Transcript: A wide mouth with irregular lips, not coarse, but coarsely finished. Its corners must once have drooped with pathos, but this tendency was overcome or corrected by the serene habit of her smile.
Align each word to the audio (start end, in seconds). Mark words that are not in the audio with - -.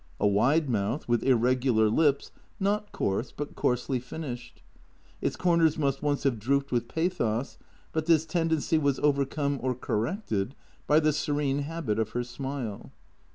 A 0.19 0.25
wide 0.25 0.67
mouth 0.67 1.07
with 1.07 1.21
irregular 1.21 1.87
lips, 1.87 2.31
not 2.59 2.91
coarse, 2.91 3.31
but 3.31 3.53
coarsely 3.55 3.99
finished. 3.99 4.63
Its 5.21 5.35
corners 5.35 5.77
must 5.77 6.01
once 6.01 6.23
have 6.23 6.39
drooped 6.39 6.71
with 6.71 6.87
pathos, 6.87 7.59
but 7.93 8.07
this 8.07 8.25
tendency 8.25 8.79
was 8.79 8.97
overcome 9.01 9.59
or 9.61 9.75
corrected 9.75 10.55
by 10.87 10.99
the 10.99 11.13
serene 11.13 11.59
habit 11.59 11.99
of 11.99 12.09
her 12.13 12.23
smile. 12.23 12.91